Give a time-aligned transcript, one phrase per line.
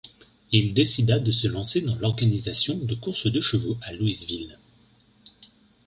[0.51, 4.57] Il décida de se lancer dans l'organisation de courses de chevaux à Louisville.